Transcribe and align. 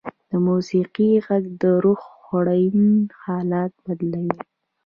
د 0.29 0.31
موسیقۍ 0.47 1.09
ږغ 1.25 1.43
د 1.61 1.63
روح 1.83 2.01
خوړین 2.23 2.79
حالت 3.23 3.71
بدلوي. 3.85 4.37